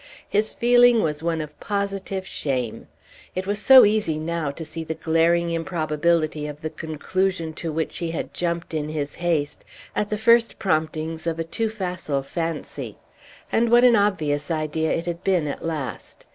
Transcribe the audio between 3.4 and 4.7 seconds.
was so easy now to